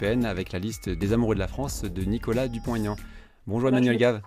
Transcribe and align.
avec 0.00 0.52
la 0.52 0.58
liste 0.58 0.88
des 0.88 1.12
amoureux 1.12 1.34
de 1.34 1.40
la 1.40 1.48
France 1.48 1.82
de 1.82 2.02
Nicolas 2.02 2.46
Dupont-Aignan. 2.48 2.96
Bonjour 3.46 3.70
Emmanuel 3.70 3.96
Gave. 3.96 4.22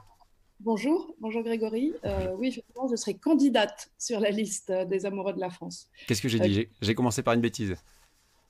Bonjour, 0.59 1.15
bonjour 1.21 1.41
Grégory. 1.41 1.93
Euh, 2.03 2.35
oui, 2.37 2.49
effectivement, 2.49 2.87
je 2.89 2.95
serai 2.95 3.13
candidate 3.13 3.89
sur 3.97 4.19
la 4.19 4.29
liste 4.29 4.71
des 4.71 5.05
amoureux 5.05 5.33
de 5.33 5.39
la 5.39 5.49
France. 5.49 5.87
Qu'est-ce 6.07 6.21
que 6.21 6.27
j'ai 6.27 6.39
dit? 6.39 6.67
J'ai 6.81 6.95
commencé 6.95 7.23
par 7.23 7.33
une 7.33 7.41
bêtise. 7.41 7.75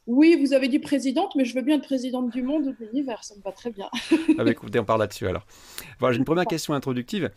Oui, 0.07 0.37
vous 0.39 0.53
avez 0.53 0.67
dit 0.67 0.79
présidente, 0.79 1.35
mais 1.35 1.45
je 1.45 1.53
veux 1.53 1.61
bien 1.61 1.77
être 1.77 1.85
présidente 1.85 2.31
du 2.31 2.41
monde 2.41 2.65
ou 2.65 2.71
de 2.71 2.85
l'univers, 2.85 3.23
ça 3.23 3.35
me 3.35 3.41
va 3.41 3.51
très 3.51 3.71
bien. 3.71 3.89
ah 4.37 4.43
bah 4.43 4.51
écoutez, 4.51 4.79
on 4.79 4.85
parle 4.85 4.99
là-dessus 4.99 5.27
alors. 5.27 5.45
Voilà, 5.99 6.13
j'ai 6.13 6.19
une 6.19 6.25
première 6.25 6.45
question 6.47 6.73
introductive. 6.73 7.31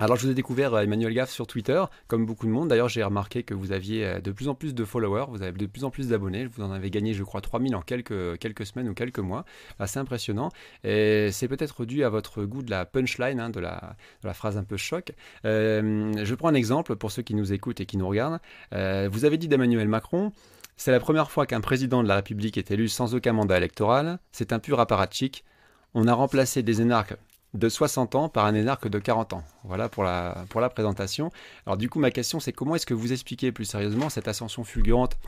Alors, 0.00 0.16
je 0.16 0.26
vous 0.26 0.30
ai 0.30 0.34
découvert 0.34 0.74
euh, 0.74 0.82
Emmanuel 0.82 1.12
Gaff 1.12 1.30
sur 1.30 1.48
Twitter, 1.48 1.82
comme 2.06 2.24
beaucoup 2.24 2.46
de 2.46 2.52
monde. 2.52 2.68
D'ailleurs, 2.68 2.88
j'ai 2.88 3.02
remarqué 3.02 3.42
que 3.42 3.52
vous 3.52 3.72
aviez 3.72 4.04
euh, 4.04 4.20
de 4.20 4.30
plus 4.30 4.46
en 4.46 4.54
plus 4.54 4.72
de 4.72 4.84
followers, 4.84 5.26
vous 5.28 5.42
avez 5.42 5.50
de 5.50 5.66
plus 5.66 5.82
en 5.82 5.90
plus 5.90 6.08
d'abonnés. 6.08 6.46
Vous 6.46 6.62
en 6.62 6.70
avez 6.70 6.88
gagné, 6.90 7.14
je 7.14 7.24
crois, 7.24 7.40
3000 7.40 7.74
en 7.74 7.82
quelques, 7.82 8.38
quelques 8.38 8.64
semaines 8.64 8.88
ou 8.88 8.94
quelques 8.94 9.18
mois. 9.18 9.44
Assez 9.80 9.98
impressionnant. 9.98 10.50
Et 10.84 11.30
c'est 11.32 11.48
peut-être 11.48 11.84
dû 11.84 12.04
à 12.04 12.10
votre 12.10 12.44
goût 12.44 12.62
de 12.62 12.70
la 12.70 12.84
punchline, 12.84 13.40
hein, 13.40 13.50
de, 13.50 13.58
la, 13.58 13.96
phrase 14.34 14.56
un 14.56 14.62
peu 14.62 14.76
choc. 14.76 15.12
Euh, 15.44 16.12
je 16.22 16.34
prends 16.36 16.48
un 16.48 16.54
exemple 16.54 16.94
pour 16.94 17.10
ceux 17.10 17.22
qui 17.22 17.34
nous 17.34 17.52
écoutent 17.52 17.80
et 17.80 17.86
qui 17.86 17.96
nous 17.96 18.06
regardent. 18.06 18.38
vous 18.72 19.24
avez 19.24 19.36
dit 19.36 19.48
d'Emmanuel 19.48 19.88
Macron. 19.88 20.32
C'est 20.76 20.92
la 20.92 21.00
première 21.00 21.32
fois 21.32 21.44
qu'un 21.44 21.60
président 21.60 22.04
de 22.04 22.08
la 22.08 22.14
République 22.14 22.56
est 22.56 22.70
élu 22.70 22.88
sans 22.88 23.16
aucun 23.16 23.32
mandat 23.32 23.56
électoral. 23.56 24.20
C'est 24.30 24.52
un 24.52 24.60
pur 24.60 24.78
apparatchik. 24.78 25.44
On 25.94 26.06
a 26.06 26.14
remplacé 26.14 26.62
des 26.62 26.80
énarques 26.82 27.16
de 27.58 27.68
60 27.68 28.14
ans 28.14 28.28
par 28.28 28.46
un 28.46 28.54
énarque 28.54 28.88
de 28.88 28.98
40 28.98 29.34
ans. 29.34 29.42
Voilà 29.64 29.88
pour 29.88 30.04
la, 30.04 30.44
pour 30.48 30.60
la 30.60 30.70
présentation. 30.70 31.30
Alors 31.66 31.76
du 31.76 31.88
coup, 31.90 31.98
ma 31.98 32.10
question, 32.10 32.40
c'est 32.40 32.52
comment 32.52 32.74
est-ce 32.74 32.86
que 32.86 32.94
vous 32.94 33.12
expliquez 33.12 33.52
plus 33.52 33.64
sérieusement 33.64 34.08
cette 34.08 34.28
ascension 34.28 34.64
fulgurante 34.64 35.18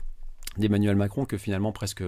d'Emmanuel 0.57 0.95
Macron 0.95 1.25
que 1.25 1.37
finalement 1.37 1.71
presque, 1.71 2.03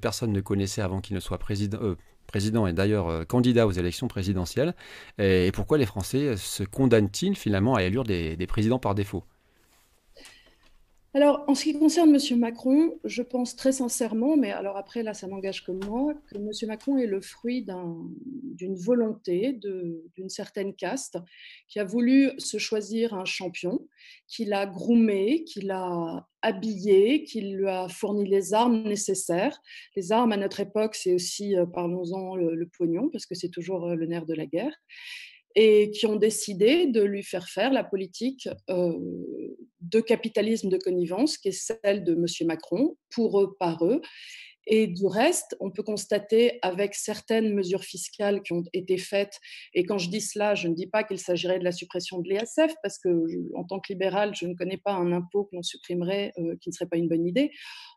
personne 0.00 0.32
ne 0.32 0.40
connaissait 0.40 0.82
avant 0.82 1.00
qu'il 1.00 1.14
ne 1.14 1.20
soit 1.20 1.38
président, 1.38 1.78
euh, 1.82 1.96
président 2.26 2.66
et 2.66 2.72
d'ailleurs 2.72 3.08
euh, 3.08 3.24
candidat 3.24 3.66
aux 3.66 3.72
élections 3.72 4.08
présidentielles? 4.08 4.74
Et, 5.18 5.50
pourquoi 5.52 5.78
les 5.78 5.86
Français 5.86 6.36
se 6.36 6.62
condamnent-ils 6.62 7.36
finalement 7.36 7.74
à 7.74 7.82
élire 7.82 8.04
des 8.04 8.46
présidents 8.46 8.78
par 8.78 8.94
défaut? 8.94 9.24
Alors, 11.14 11.44
en 11.46 11.54
ce 11.54 11.64
qui 11.64 11.78
concerne 11.78 12.14
M. 12.14 12.38
Macron, 12.38 12.98
je 13.04 13.20
pense 13.20 13.54
très 13.54 13.72
sincèrement, 13.72 14.38
mais 14.38 14.50
alors 14.50 14.78
après, 14.78 15.02
là, 15.02 15.12
ça 15.12 15.26
n'engage 15.26 15.62
que 15.62 15.72
moi, 15.72 16.14
que 16.26 16.38
M. 16.38 16.50
Macron 16.68 16.96
est 16.96 17.06
le 17.06 17.20
fruit 17.20 17.66
d'une 17.66 18.76
volonté 18.76 19.52
d'une 19.52 20.30
certaine 20.30 20.74
caste 20.74 21.18
qui 21.68 21.80
a 21.80 21.84
voulu 21.84 22.30
se 22.38 22.56
choisir 22.56 23.12
un 23.12 23.26
champion, 23.26 23.86
qui 24.26 24.46
l'a 24.46 24.64
groomé, 24.64 25.44
qui 25.44 25.60
l'a 25.60 26.26
habillé, 26.40 27.24
qui 27.24 27.42
lui 27.42 27.68
a 27.68 27.88
fourni 27.88 28.26
les 28.26 28.54
armes 28.54 28.82
nécessaires. 28.82 29.60
Les 29.96 30.12
armes, 30.12 30.32
à 30.32 30.38
notre 30.38 30.60
époque, 30.60 30.94
c'est 30.94 31.12
aussi, 31.12 31.56
euh, 31.56 31.66
parlons-en, 31.66 32.36
le, 32.36 32.68
pognon, 32.78 33.10
parce 33.10 33.26
que 33.26 33.34
c'est 33.34 33.50
toujours 33.50 33.86
euh, 33.86 33.94
le 33.96 34.06
nerf 34.06 34.24
de 34.24 34.34
la 34.34 34.46
guerre 34.46 34.74
et 35.54 35.90
qui 35.90 36.06
ont 36.06 36.16
décidé 36.16 36.86
de 36.86 37.02
lui 37.02 37.22
faire 37.22 37.48
faire 37.48 37.72
la 37.72 37.84
politique 37.84 38.48
euh, 38.70 38.92
de 39.80 40.00
capitalisme 40.00 40.68
de 40.68 40.78
connivence, 40.78 41.38
qui 41.38 41.48
est 41.48 41.76
celle 41.82 42.04
de 42.04 42.12
M. 42.12 42.26
Macron, 42.46 42.96
pour 43.10 43.40
eux, 43.40 43.56
par 43.58 43.84
eux, 43.84 44.00
et 44.66 44.86
du 44.86 45.06
reste, 45.06 45.56
on 45.60 45.70
peut 45.70 45.82
constater 45.82 46.58
avec 46.62 46.94
certaines 46.94 47.54
mesures 47.54 47.84
fiscales 47.84 48.42
qui 48.42 48.52
ont 48.52 48.62
été 48.72 48.98
faites, 48.98 49.38
et 49.74 49.84
quand 49.84 49.98
je 49.98 50.08
dis 50.08 50.20
cela, 50.20 50.54
je 50.54 50.68
ne 50.68 50.74
dis 50.74 50.86
pas 50.86 51.04
qu'il 51.04 51.18
s'agirait 51.18 51.58
de 51.58 51.64
la 51.64 51.72
suppression 51.72 52.20
de 52.20 52.28
l'ESF, 52.28 52.74
parce 52.82 52.98
que 52.98 53.08
en 53.54 53.64
tant 53.64 53.80
que 53.80 53.92
libéral, 53.92 54.34
je 54.34 54.46
ne 54.46 54.54
connais 54.54 54.76
pas 54.76 54.92
un 54.92 55.12
impôt 55.12 55.44
que 55.44 55.56
l'on 55.56 55.62
supprimerait 55.62 56.32
euh, 56.38 56.56
qui 56.60 56.70
ne 56.70 56.74
serait 56.74 56.88
pas 56.88 56.96
une 56.96 57.08
bonne 57.08 57.26
idée. 57.26 57.50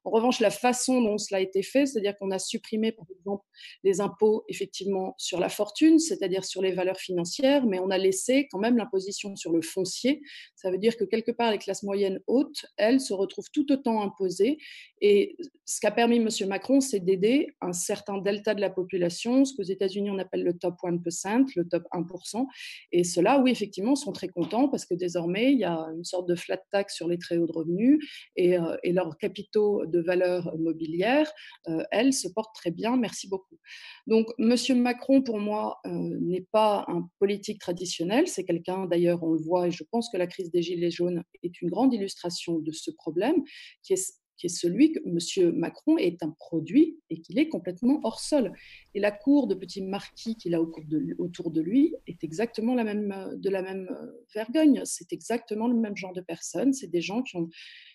En 0.03 0.11
revanche, 0.11 0.39
la 0.39 0.51
façon 0.51 1.01
dont 1.01 1.17
cela 1.17 1.39
a 1.39 1.41
été 1.41 1.63
fait, 1.63 1.85
c'est-à-dire 1.85 2.15
qu'on 2.17 2.31
a 2.31 2.39
supprimé, 2.39 2.91
par 2.91 3.05
exemple, 3.17 3.43
les 3.83 4.01
impôts 4.01 4.43
effectivement 4.49 5.15
sur 5.17 5.39
la 5.39 5.49
fortune, 5.49 5.97
c'est-à-dire 5.99 6.45
sur 6.45 6.61
les 6.61 6.71
valeurs 6.71 6.99
financières, 6.99 7.65
mais 7.65 7.79
on 7.79 7.89
a 7.89 7.97
laissé 7.97 8.47
quand 8.51 8.59
même 8.59 8.77
l'imposition 8.77 9.35
sur 9.35 9.51
le 9.51 9.61
foncier. 9.61 10.21
Ça 10.55 10.69
veut 10.69 10.77
dire 10.77 10.95
que 10.97 11.03
quelque 11.03 11.31
part, 11.31 11.51
les 11.51 11.57
classes 11.57 11.83
moyennes 11.83 12.19
hautes, 12.27 12.65
elles, 12.77 12.99
se 12.99 13.13
retrouvent 13.13 13.49
tout 13.51 13.71
autant 13.71 14.01
imposées. 14.01 14.57
Et 15.01 15.35
ce 15.65 15.79
qu'a 15.79 15.91
permis 15.91 16.17
M. 16.17 16.29
Macron, 16.55 16.79
c'est 16.79 17.01
d'aider 17.01 17.53
un 17.59 17.73
certain 17.73 18.17
delta 18.17 18.55
de 18.55 18.61
la 18.61 18.69
population, 18.69 19.43
ce 19.43 19.53
qu'aux 19.53 19.63
États-Unis 19.63 20.09
on 20.09 20.19
appelle 20.19 20.45
le 20.45 20.57
top 20.57 20.75
1%, 20.81 21.51
le 21.57 21.67
top 21.67 21.83
1%. 21.91 22.45
Et 22.93 23.03
ceux-là, 23.03 23.41
oui, 23.41 23.51
effectivement, 23.51 23.97
sont 23.97 24.13
très 24.13 24.29
contents 24.29 24.69
parce 24.69 24.85
que 24.85 24.93
désormais, 24.93 25.51
il 25.51 25.59
y 25.59 25.65
a 25.65 25.85
une 25.93 26.05
sorte 26.05 26.29
de 26.29 26.35
flat 26.35 26.61
tax 26.71 26.95
sur 26.95 27.09
les 27.09 27.17
très 27.17 27.35
hauts 27.35 27.45
de 27.45 27.51
revenus 27.51 27.99
et, 28.37 28.57
euh, 28.57 28.77
leurs 28.85 29.17
capitaux 29.17 29.85
de 29.85 29.99
valeur 29.99 30.57
mobilière, 30.57 31.29
euh, 31.67 31.83
elles 31.91 32.13
se 32.13 32.29
portent 32.29 32.55
très 32.55 32.71
bien. 32.71 32.95
Merci 32.95 33.27
beaucoup. 33.27 33.59
Donc, 34.07 34.27
M. 34.39 34.55
Macron, 34.81 35.21
pour 35.21 35.39
moi, 35.39 35.81
euh, 35.85 35.89
n'est 35.91 36.47
pas 36.53 36.85
un 36.87 37.09
politique 37.19 37.59
traditionnel. 37.59 38.29
C'est 38.29 38.45
quelqu'un, 38.45 38.85
d'ailleurs, 38.85 39.21
on 39.23 39.33
le 39.33 39.41
voit, 39.41 39.67
et 39.67 39.71
je 39.71 39.83
pense 39.83 40.09
que 40.09 40.15
la 40.15 40.27
crise 40.27 40.51
des 40.51 40.61
Gilets 40.61 40.89
jaunes 40.89 41.21
est 41.43 41.61
une 41.61 41.69
grande 41.69 41.93
illustration 41.93 42.59
de 42.59 42.71
ce 42.71 42.91
problème, 42.91 43.43
qui 43.83 43.91
est 43.91 44.15
qui 44.37 44.47
est 44.47 44.49
celui 44.49 44.91
que 44.91 44.99
M. 45.05 45.55
Macron 45.55 45.97
est 45.97 46.21
un 46.23 46.31
produit 46.31 46.99
et 47.09 47.21
qu'il 47.21 47.39
est 47.39 47.47
complètement 47.47 47.99
hors 48.03 48.19
sol. 48.19 48.51
Et 48.93 48.99
la 48.99 49.11
cour 49.11 49.47
de 49.47 49.55
petits 49.55 49.81
marquis 49.81 50.35
qu'il 50.35 50.55
a 50.55 50.61
autour 50.61 51.51
de 51.51 51.61
lui 51.61 51.95
est 52.07 52.23
exactement 52.23 52.75
la 52.75 52.83
même, 52.83 53.35
de 53.37 53.49
la 53.49 53.61
même 53.61 53.87
euh, 53.91 54.11
vergogne. 54.33 54.81
C'est 54.85 55.13
exactement 55.13 55.67
le 55.67 55.75
même 55.75 55.95
genre 55.95 56.13
de 56.13 56.21
personnes. 56.21 56.73
C'est 56.73 56.87
des 56.87 57.01
gens 57.01 57.21
qui, 57.23 57.37
ont, 57.37 57.47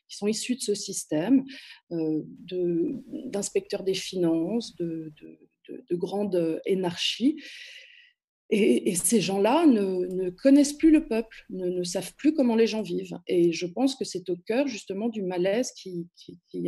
qui, 0.08 0.16
sont 0.16 0.26
issus 0.26 0.56
de 0.56 0.60
ce 0.60 0.74
système, 0.74 1.44
euh, 1.92 2.22
d'inspecteurs 3.26 3.82
des 3.82 3.94
finances, 3.94 4.74
de, 4.76 5.12
de, 5.20 5.38
de 5.90 6.60
énarchie. 6.66 7.36
Et, 8.52 8.94
ces 8.96 9.20
gens-là 9.20 9.66
ne, 9.66 10.30
connaissent 10.30 10.72
plus 10.72 10.90
le 10.90 11.06
peuple, 11.06 11.46
ne, 11.50 11.82
savent 11.84 12.14
plus 12.16 12.34
comment 12.34 12.56
les 12.56 12.66
gens 12.66 12.82
vivent. 12.82 13.18
Et 13.26 13.52
je 13.52 13.66
pense 13.66 13.94
que 13.94 14.04
c'est 14.04 14.28
au 14.28 14.36
cœur 14.36 14.66
justement 14.66 15.08
du 15.08 15.22
malaise 15.22 15.72
qui 15.72 16.08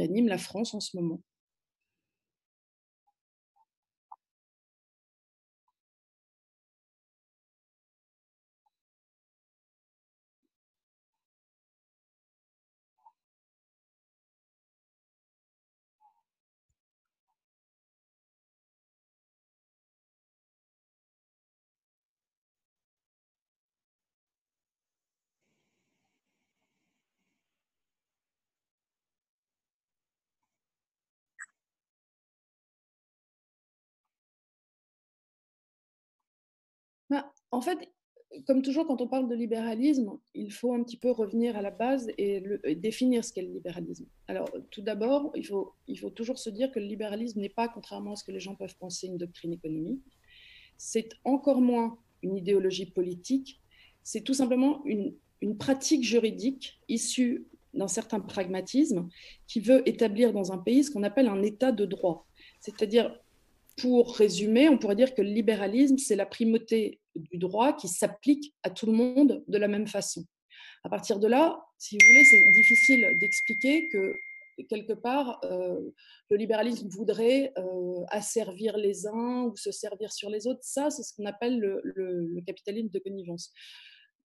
anime 0.00 0.28
la 0.28 0.38
France 0.38 0.75
en 0.75 0.81
ce 0.81 0.97
moment. 0.97 1.21
En 37.52 37.60
fait, 37.60 37.78
comme 38.46 38.62
toujours, 38.62 38.86
quand 38.86 39.00
on 39.00 39.08
parle 39.08 39.28
de 39.28 39.34
libéralisme, 39.34 40.18
il 40.34 40.52
faut 40.52 40.72
un 40.72 40.82
petit 40.82 40.96
peu 40.96 41.10
revenir 41.10 41.56
à 41.56 41.62
la 41.62 41.70
base 41.70 42.10
et, 42.16 42.42
définir 42.76 43.24
ce 43.24 43.32
qu'est 43.32 43.42
le 43.42 43.52
libéralisme. 43.52 44.06
Alors, 44.26 44.50
tout 44.70 44.80
d'abord, 44.80 45.32
il 45.34 45.46
faut, 45.46 45.74
toujours 46.10 46.38
se 46.38 46.50
dire 46.50 46.72
que 46.72 46.80
le 46.80 46.86
libéralisme 46.86 47.41
n'est 47.41 47.50
pas, 47.50 47.68
contrairement 47.68 48.12
à 48.12 48.16
ce 48.16 48.24
que 48.24 48.32
les 48.32 48.41
gens 48.41 48.54
peuvent 48.54 48.76
penser, 48.78 49.06
une 49.06 49.18
doctrine 49.18 49.52
économique. 49.52 50.02
C'est 50.78 51.10
encore 51.24 51.60
moins 51.60 51.98
une 52.22 52.36
idéologie 52.36 52.86
politique. 52.86 53.60
C'est 54.02 54.22
tout 54.22 54.34
simplement 54.34 54.82
une, 54.86 55.14
une 55.42 55.58
pratique 55.58 56.02
juridique 56.02 56.80
issue 56.88 57.46
d'un 57.74 57.88
certain 57.88 58.20
pragmatisme 58.20 59.08
qui 59.46 59.60
veut 59.60 59.86
établir 59.88 60.32
dans 60.32 60.52
un 60.52 60.58
pays 60.58 60.84
ce 60.84 60.91
qu'on 60.91 61.02
appelle 61.02 61.28
un 61.28 61.42
état 61.42 61.72
de 61.72 61.84
droit. 61.84 62.26
C'est-à-dire 62.60 63.14
pour 63.76 64.16
résumer, 64.16 64.68
on 64.68 64.78
pourrait 64.78 64.97
dire 64.97 65.15
que 65.15 65.22
le 65.22 65.30
libéralisme, 65.30 65.98
c'est 65.98 66.16
la 66.16 66.27
primauté 66.27 67.00
du 67.14 67.38
droit 67.38 67.72
qui 67.72 67.88
s'applique 67.88 68.54
à 68.62 68.70
tout 68.70 68.86
le 68.86 68.92
monde 68.92 69.44
de 69.47 69.59
la 69.59 69.68
même 69.68 69.86
façon. 69.86 70.24
À 70.84 70.88
partir 70.88 71.18
de 71.18 71.28
là, 71.28 71.62
si 71.78 71.97
vous 71.97 72.06
voulez, 72.06 72.24
c'est 72.24 72.44
difficile 72.54 73.18
d'expliquer 73.20 73.88
que 73.88 74.14
quelque 74.68 74.92
part, 74.92 75.41
euh, 75.44 75.80
le 76.30 76.36
libéralisme 76.36 76.88
voudrait 76.88 77.53
euh, 77.59 78.04
asservir 78.09 78.76
les 78.76 79.06
uns 79.06 79.44
ou 79.44 79.56
se 79.56 79.70
servir 79.70 80.12
sur 80.12 80.30
les 80.30 80.47
autres. 80.47 80.60
Ça, 80.62 80.91
c'est 80.91 81.03
ce 81.03 81.14
qu'on 81.14 81.26
appelle 81.26 81.59
le, 81.59 82.41
capitalisme 82.47 82.88
de 82.88 82.98
connivence. 82.98 83.53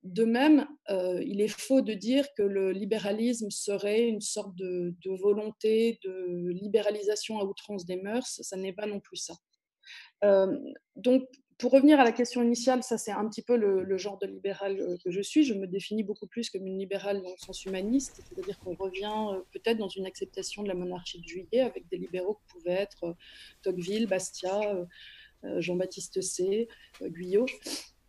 De 0.03 0.25
même, 0.25 0.67
euh, 0.89 1.21
il 1.25 1.41
est 1.41 1.47
faux 1.47 1.81
de 1.81 1.93
dire 1.93 2.25
que 2.35 2.43
le 2.43 2.71
libéralisme 2.71 3.49
serait 3.49 4.07
une 4.07 4.21
sorte 4.21 4.55
de, 4.55 4.95
volonté 5.21 5.99
de 6.03 6.49
libéralisation 6.49 7.39
à 7.39 7.43
outrance 7.43 7.85
des 7.85 7.97
mœurs. 7.97 8.39
Ça 8.41 8.57
n'est 8.57 8.73
pas 8.73 8.85
non 8.85 8.99
plus 8.99 9.17
ça. 9.17 9.35
Donc, 10.95 11.23
pour 11.57 11.71
revenir 11.71 11.99
à 11.99 12.03
la 12.03 12.11
question 12.11 12.43
initiale, 12.43 12.83
ça 12.83 12.97
c'est 12.97 13.11
un 13.11 13.27
petit 13.27 13.41
peu 13.41 13.55
le, 13.55 13.97
genre 13.97 14.19
de 14.19 14.27
libéral 14.27 14.79
euh, 14.79 14.97
que 15.03 15.09
je 15.09 15.21
suis. 15.21 15.43
Je 15.43 15.53
me 15.53 15.65
définis 15.65 16.03
beaucoup 16.03 16.27
plus 16.27 16.49
comme 16.49 16.67
une 16.67 16.77
libérale 16.77 17.21
dans 17.23 17.31
le 17.31 17.37
sens 17.37 17.65
humaniste, 17.65 18.21
c'est-à-dire 18.29 18.59
qu'on 18.59 18.75
revient 18.75 19.11
euh, 19.33 19.39
peut-être 19.51 19.77
dans 19.77 19.89
une 19.89 20.05
acceptation 20.05 20.61
de 20.61 20.67
la 20.67 20.75
monarchie 20.75 21.19
de 21.19 21.27
juillet 21.27 21.61
avec 21.61 21.87
des 21.89 21.97
libéraux 21.97 22.35
qui 22.35 22.53
pouvaient 22.53 22.73
être 22.73 23.03
euh, 23.05 23.13
Tocqueville, 23.63 24.07
Bastia, 24.07 24.87
Jean-Baptiste 25.59 26.19
C, 26.21 26.67
Guyot. 27.01 27.45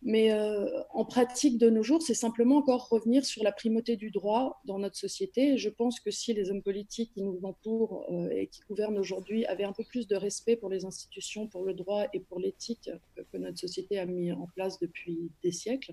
Mais 0.02 0.32
euh, 0.32 0.66
en 0.90 1.04
pratique 1.04 1.58
de 1.58 1.70
nos 1.70 1.82
jours, 1.82 2.02
c'est 2.02 2.14
simplement 2.14 2.58
encore 2.58 2.88
revenir 2.88 3.24
sur 3.24 3.42
la 3.42 3.50
primauté 3.50 3.96
du 3.96 4.10
droit 4.10 4.60
dans 4.64 4.78
notre 4.78 4.96
société. 4.96 5.58
Je 5.58 5.68
pense 5.68 5.98
que 5.98 6.12
si 6.12 6.32
les 6.32 6.50
hommes 6.50 6.62
politiques 6.62 7.12
qui 7.14 7.22
nous 7.22 7.40
entourent 7.42 8.06
euh, 8.10 8.30
et 8.30 8.46
qui 8.46 8.60
gouvernent 8.68 8.98
aujourd'hui 8.98 9.44
avaient 9.46 9.64
un 9.64 9.72
peu 9.72 9.82
plus 9.82 10.06
de 10.06 10.14
respect 10.14 10.54
pour 10.54 10.70
les 10.70 10.84
institutions, 10.84 11.48
pour 11.48 11.64
le 11.64 11.74
droit 11.74 12.04
et 12.12 12.20
pour 12.20 12.38
l'éthique 12.38 12.90
que, 13.16 13.38
notre 13.38 13.58
société 13.58 13.98
a 13.98 14.06
mis 14.06 14.30
en 14.30 14.46
place 14.54 14.78
depuis 14.78 15.30
des 15.42 15.52
siècles, 15.52 15.92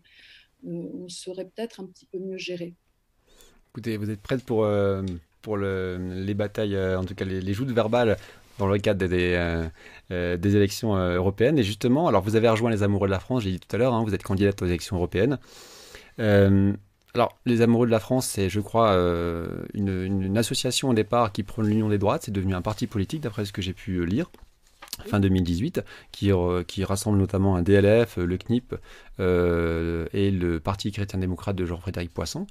euh, 0.66 0.88
on 0.94 1.10
serait 1.10 1.46
peut-être 1.46 1.80
un 1.80 1.88
petit 1.88 2.06
peu 2.06 2.20
mieux 2.20 2.38
géré. 2.38 2.74
Écoutez, 3.72 3.98
vous 3.98 4.10
êtes 4.12 4.22
prête 4.22 4.44
pour, 4.44 4.68
pour 5.42 5.58
les 5.58 6.34
batailles, 6.34 6.78
en 6.96 7.04
tout 7.04 7.14
cas 7.14 7.26
les, 7.26 7.42
les 7.42 7.54
joutes 7.54 7.72
verbales 7.72 8.18
dans 8.58 8.68
le 8.68 8.78
cadre 8.78 9.08
des, 9.08 9.34
euh, 9.36 9.68
euh, 10.12 10.38
élections 10.38 10.96
euh, 10.96 11.16
européennes. 11.16 11.58
Et 11.58 11.64
justement, 11.64 12.08
alors 12.08 12.22
vous 12.22 12.36
avez 12.36 12.50
rejoint 12.50 12.70
les 12.70 12.84
Amoureux 12.84 13.08
de 13.08 13.12
la 13.12 13.20
France, 13.20 13.44
j'ai 13.44 13.52
dit 13.52 13.60
tout 13.60 13.74
à 13.76 13.80
l'heure, 13.80 13.94
hein, 13.94 14.04
vous 14.06 14.14
êtes 14.14 14.24
candidate 14.24 14.62
aux 14.62 14.66
élections 14.66 14.96
européennes. 14.98 15.38
alors, 16.18 17.40
les 17.46 17.62
Amoureux 17.62 17.86
de 17.86 17.92
la 17.92 18.00
France, 18.00 18.28
c'est, 18.28 18.50
je 18.50 18.60
crois, 18.60 18.94
une, 19.74 20.38
association 20.38 20.90
au 20.90 20.94
départ 20.94 21.32
qui 21.32 21.44
prône 21.44 21.68
l'union 21.68 21.90
des 21.90 21.98
droites. 21.98 22.24
C'est 22.24 22.32
devenu 22.32 22.56
un 22.56 22.62
parti 22.62 22.88
politique, 22.88 23.22
d'après 23.22 23.46
ce 23.46 23.54
que 23.54 23.62
j'ai 23.62 23.74
pu 23.74 24.06
lire 24.06 24.30
fin 25.08 25.20
2018, 25.20 25.82
qui, 26.14 26.32
qui, 26.68 26.84
rassemble 26.86 27.18
notamment 27.18 27.58
un 27.58 27.64
DLF, 27.64 28.16
le 28.16 28.38
CNIP 28.38 28.76
et 29.20 30.32
le 30.32 30.60
Parti 30.64 30.92
chrétien-démocrate 30.92 31.56
de 31.56 31.66
Jean-Frédéric 31.66 32.14
Poisson. 32.14 32.48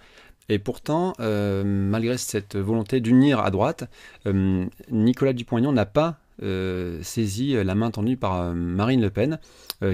Et 0.49 0.59
pourtant, 0.59 1.15
euh, 1.21 1.63
malgré 1.65 2.19
cette 2.19 2.57
volonté 2.57 3.01
d'unir 3.01 3.41
à 3.41 3.51
droite, 3.51 3.89
euh, 4.27 4.67
Nicolas 4.91 5.33
Dupont-Aignan 5.33 5.73
n'a 5.73 5.87
pas 5.87 6.19
euh, 6.43 7.03
saisi 7.03 7.53
la 7.53 7.75
main 7.75 7.91
tendue 7.91 8.17
par 8.17 8.55
Marine 8.55 9.01
Le 9.01 9.11
Pen, 9.11 9.39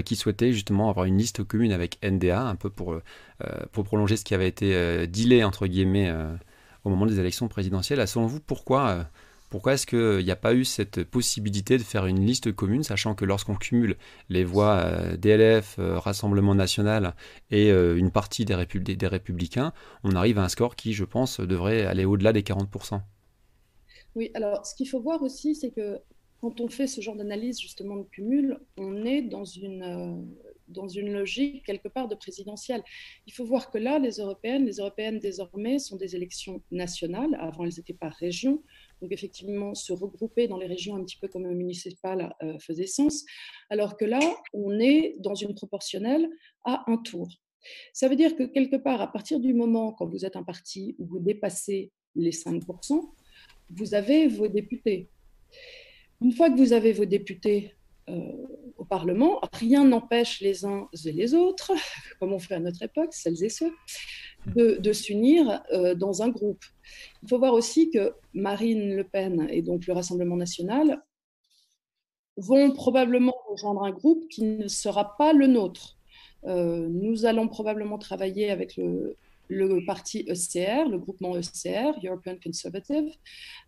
qui 0.05 0.15
souhaitait 0.15 0.53
justement 0.53 0.89
avoir 0.89 1.05
une 1.05 1.17
liste 1.17 1.43
commune 1.43 1.73
avec 1.73 1.97
NDA, 2.01 2.41
un 2.41 2.55
peu 2.55 2.69
pour, 2.69 2.95
pour 3.73 3.83
prolonger 3.83 4.15
ce 4.15 4.23
qui 4.23 4.33
avait 4.33 4.47
été 4.47 5.05
dealé, 5.07 5.43
entre 5.43 5.67
guillemets, 5.67 6.13
au 6.85 6.89
moment 6.89 7.05
des 7.05 7.19
élections 7.19 7.49
présidentielles. 7.49 8.07
Selon 8.07 8.25
vous, 8.25 8.39
pourquoi 8.39 9.07
pourquoi 9.51 9.73
est-ce 9.73 9.85
qu'il 9.85 10.23
n'y 10.23 10.31
a 10.31 10.37
pas 10.37 10.53
eu 10.53 10.63
cette 10.63 11.03
possibilité 11.03 11.77
de 11.77 11.83
faire 11.83 12.05
une 12.05 12.25
liste 12.25 12.53
commune, 12.53 12.83
sachant 12.83 13.15
que 13.15 13.25
lorsqu'on 13.25 13.55
cumule 13.55 13.97
les 14.29 14.45
voix 14.45 14.77
euh, 14.77 15.17
DLF, 15.17 15.75
euh, 15.77 15.99
Rassemblement 15.99 16.55
national 16.55 17.13
et 17.51 17.69
euh, 17.69 17.97
une 17.97 18.11
partie 18.11 18.45
des, 18.45 18.55
républicains, 18.55 19.73
on 20.05 20.15
arrive 20.15 20.39
à 20.39 20.43
un 20.43 20.49
score 20.49 20.77
qui, 20.77 20.93
je 20.93 21.03
pense, 21.03 21.41
devrait 21.41 21.85
aller 21.85 22.05
au-delà 22.05 22.31
des 22.31 22.43
40%. 22.43 23.01
Oui, 24.15 24.31
alors 24.35 24.65
ce 24.65 24.73
qu'il 24.73 24.87
faut 24.87 25.01
voir 25.01 25.21
aussi, 25.21 25.53
c'est 25.53 25.71
que 25.71 25.99
quand 26.39 26.61
on 26.61 26.69
fait 26.69 26.87
ce 26.87 27.01
genre 27.01 27.17
d'analyse 27.17 27.59
justement 27.59 27.97
de 27.97 28.03
cumul, 28.03 28.57
on 28.77 29.03
est 29.03 29.21
dans 29.21 29.45
une, 29.45 30.25
dans 30.69 30.87
une 30.87 31.11
logique 31.11 31.65
quelque 31.65 31.89
part 31.89 32.07
de 32.07 32.15
présidentielle. 32.15 32.83
Il 33.27 33.33
faut 33.33 33.45
voir 33.45 33.69
que 33.69 33.77
là, 33.77 33.99
les 33.99 34.19
européennes, 34.19 34.65
les 34.65 34.77
européennes 34.77 35.19
désormais 35.19 35.77
sont 35.77 35.97
des 35.97 36.15
élections 36.15 36.61
nationales. 36.71 37.37
Avant, 37.39 37.65
elles 37.65 37.73
n'étaient 37.77 37.93
pas 37.93 38.09
régions. 38.09 38.63
Donc 39.01 39.11
effectivement, 39.11 39.73
se 39.73 39.93
regrouper 39.93 40.47
dans 40.47 40.57
les 40.57 40.67
régions 40.67 40.95
un 40.95 41.03
petit 41.03 41.17
peu 41.17 41.27
comme 41.27 41.45
un 41.45 41.53
municipal 41.53 42.35
euh, 42.43 42.57
faisait 42.59 42.87
sens. 42.87 43.25
Alors 43.69 43.97
que 43.97 44.05
là, 44.05 44.19
on 44.53 44.79
est 44.79 45.15
dans 45.19 45.35
une 45.35 45.55
proportionnelle 45.55 46.29
à 46.65 46.83
un 46.91 46.97
tour. 46.97 47.27
Ça 47.93 48.07
veut 48.07 48.15
dire 48.15 48.35
que 48.35 48.43
quelque 48.43 48.75
part, 48.75 49.01
à 49.01 49.11
partir 49.11 49.39
du 49.39 49.53
moment 49.53 49.91
quand 49.93 50.07
vous 50.07 50.25
êtes 50.25 50.35
un 50.35 50.43
parti 50.43 50.95
où 50.99 51.05
vous 51.05 51.19
dépassez 51.19 51.91
les 52.15 52.31
5%, 52.31 53.01
vous 53.69 53.93
avez 53.93 54.27
vos 54.27 54.47
députés. 54.47 55.09
Une 56.21 56.31
fois 56.31 56.49
que 56.49 56.57
vous 56.57 56.73
avez 56.73 56.91
vos 56.91 57.05
députés 57.05 57.73
euh, 58.09 58.31
Parlement, 58.85 59.39
rien 59.53 59.85
n'empêche 59.85 60.41
les 60.41 60.65
uns 60.65 60.87
et 61.05 61.11
les 61.11 61.33
autres, 61.33 61.71
comme 62.19 62.33
on 62.33 62.39
fait 62.39 62.55
à 62.55 62.59
notre 62.59 62.83
époque, 62.83 63.13
celles 63.13 63.43
et 63.43 63.49
ceux, 63.49 63.71
de, 64.55 64.93
s'unir 64.93 65.63
euh, 65.71 65.93
dans 65.95 66.23
un 66.23 66.29
groupe. 66.29 66.63
Il 67.23 67.29
faut 67.29 67.39
voir 67.39 67.53
aussi 67.53 67.91
que 67.91 68.13
Marine 68.33 68.95
Le 68.95 69.03
Pen 69.03 69.47
et 69.49 69.61
donc 69.61 69.85
le 69.87 69.93
Rassemblement 69.93 70.35
national 70.35 71.01
vont 72.37 72.71
probablement 72.71 73.35
rejoindre 73.47 73.83
un 73.83 73.91
groupe 73.91 74.27
qui 74.29 74.43
ne 74.43 74.67
sera 74.67 75.15
pas 75.17 75.33
le 75.33 75.47
nôtre. 75.47 75.97
Euh, 76.45 76.87
nous 76.89 77.25
allons 77.25 77.47
probablement 77.47 77.99
travailler 77.99 78.49
avec 78.49 78.77
le, 78.77 79.17
le 79.51 79.85
parti 79.85 80.25
ECR, 80.29 80.87
le 80.89 80.97
groupement 80.97 81.35
ECR, 81.35 81.99
European 82.05 82.37
Conservative, 82.41 83.11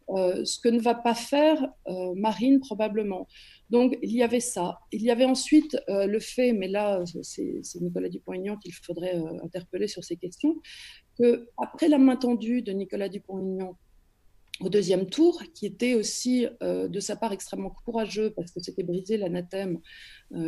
euh, 0.10 0.46
ce 0.46 0.58
que 0.58 0.70
ne 0.70 0.80
va 0.80 0.96
pas 0.96 1.14
faire 1.14 1.62
euh, 1.88 2.14
Marine 2.16 2.62
probablement. 2.62 3.28
Donc 3.70 3.98
il 4.02 4.12
y 4.12 4.24
avait 4.24 4.40
ça. 4.40 4.80
Il 4.94 5.02
y 5.02 5.12
avait 5.12 5.26
ensuite 5.26 5.78
euh, 5.90 6.08
le 6.08 6.20
fait, 6.20 6.54
mais 6.54 6.70
là 6.70 7.04
c'est 7.22 7.82
Nicolas 7.82 8.08
Dupont-Aignan 8.08 8.56
qu'il 8.58 8.74
faudrait 8.74 9.22
interpeller 9.44 9.90
sur 9.90 10.06
ces 10.06 10.16
questions, 10.16 10.56
que 11.20 11.50
après 11.58 11.90
la 11.90 11.98
main 11.98 12.16
tendue 12.16 12.62
de 12.62 12.72
Nicolas 12.72 13.10
Dupont-Aignan 13.10 13.78
au 14.62 14.70
deuxième 14.70 15.08
tour, 15.08 15.44
qui 15.54 15.66
était 15.66 15.96
aussi 15.96 16.48
de 16.62 17.00
sa 17.00 17.16
part 17.16 17.34
extrêmement 17.34 17.72
courageux 17.84 18.32
parce 18.36 18.52
que 18.52 18.62
c'était 18.62 18.84
briser 18.84 19.18
l'anathème 19.18 19.82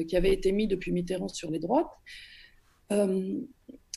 qui 0.08 0.16
avait 0.16 0.31
été 0.31 0.52
mis 0.52 0.68
depuis 0.68 0.92
Mitterrand 0.92 1.28
sur 1.28 1.50
les 1.50 1.58
droites. 1.58 1.90